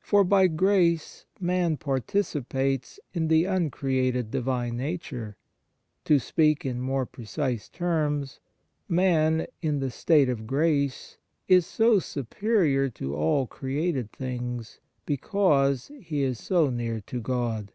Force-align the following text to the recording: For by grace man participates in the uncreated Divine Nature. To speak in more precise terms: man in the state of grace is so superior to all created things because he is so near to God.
For 0.00 0.24
by 0.24 0.46
grace 0.46 1.26
man 1.38 1.76
participates 1.76 2.98
in 3.12 3.28
the 3.28 3.44
uncreated 3.44 4.30
Divine 4.30 4.74
Nature. 4.78 5.36
To 6.06 6.18
speak 6.18 6.64
in 6.64 6.80
more 6.80 7.04
precise 7.04 7.68
terms: 7.68 8.40
man 8.88 9.46
in 9.60 9.80
the 9.80 9.90
state 9.90 10.30
of 10.30 10.46
grace 10.46 11.18
is 11.46 11.66
so 11.66 11.98
superior 11.98 12.88
to 12.88 13.14
all 13.14 13.46
created 13.46 14.10
things 14.12 14.80
because 15.04 15.90
he 16.00 16.22
is 16.22 16.38
so 16.38 16.70
near 16.70 17.02
to 17.02 17.20
God. 17.20 17.70